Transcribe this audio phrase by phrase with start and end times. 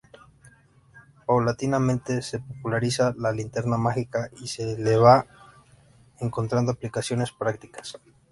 [1.27, 5.27] Paulatinamente se populariza la linterna mágica y se le van
[6.19, 7.99] encontrando aplicaciones prácticas.